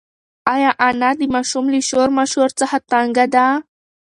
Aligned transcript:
ایا 0.53 0.71
انا 0.87 1.09
د 1.19 1.21
ماشوم 1.33 1.65
له 1.73 1.79
شور 1.89 2.07
ماشور 2.17 2.49
څخه 2.59 2.77
تنگه 2.91 3.25
ده؟ 3.33 3.45